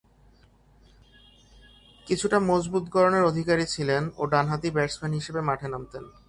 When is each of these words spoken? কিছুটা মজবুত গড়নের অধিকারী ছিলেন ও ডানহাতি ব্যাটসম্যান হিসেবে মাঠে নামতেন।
কিছুটা 2.07 2.37
মজবুত 2.39 2.85
গড়নের 2.89 3.23
অধিকারী 3.23 3.65
ছিলেন 3.65 4.03
ও 4.17 4.23
ডানহাতি 4.27 4.69
ব্যাটসম্যান 4.71 5.13
হিসেবে 5.13 5.41
মাঠে 5.41 5.67
নামতেন। 5.67 6.03